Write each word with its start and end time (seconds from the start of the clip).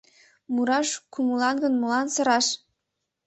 —Мураш 0.53 0.89
кумылан 1.13 1.55
гын, 1.63 1.73
молан 1.77 2.07
сыраш? 2.13 2.47